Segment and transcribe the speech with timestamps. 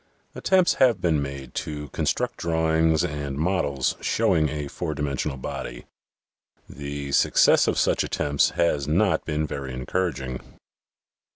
[0.33, 5.85] Attempts have been made to construct drawings and models showing a four dimensional body.
[6.67, 10.39] The success of such attempts has not been very encouraging.